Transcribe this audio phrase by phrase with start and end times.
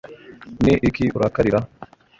[0.63, 1.59] ni iki urakarira